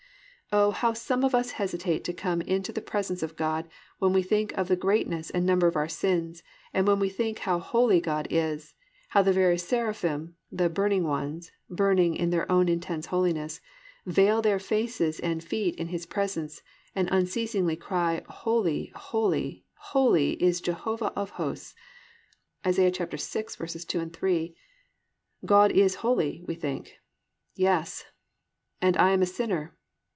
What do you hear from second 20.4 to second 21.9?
is Jehovah of Hosts"